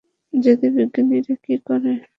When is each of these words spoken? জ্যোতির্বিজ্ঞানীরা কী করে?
জ্যোতির্বিজ্ঞানীরা 0.33 1.33
কী 1.43 1.55
করে? 1.65 1.91